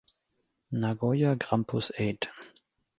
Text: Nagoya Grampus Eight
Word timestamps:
Nagoya 0.71 1.35
Grampus 1.35 1.91
Eight 1.99 2.27